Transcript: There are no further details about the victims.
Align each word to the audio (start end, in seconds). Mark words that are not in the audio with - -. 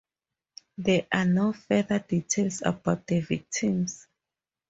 There 0.79 1.05
are 1.13 1.25
no 1.25 1.53
further 1.53 1.99
details 1.99 2.63
about 2.65 3.05
the 3.05 3.19
victims. 3.19 4.07